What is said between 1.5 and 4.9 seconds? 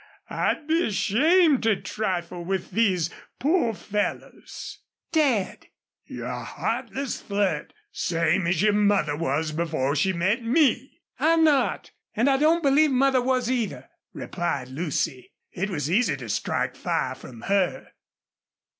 to trifle with these poor fellers."